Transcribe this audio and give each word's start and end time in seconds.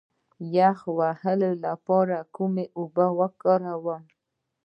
د 0.39 0.41
یخ 0.57 0.79
وهلو 0.99 1.51
لپاره 1.65 2.17
کومې 2.35 2.65
اوبه 2.79 3.07
وکاروم؟ 3.19 4.03